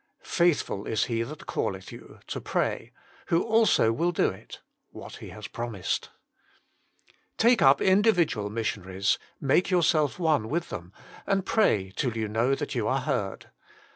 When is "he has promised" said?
5.17-6.09